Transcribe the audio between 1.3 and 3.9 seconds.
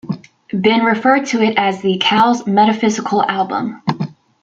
it as The Call's "metaphysical" album.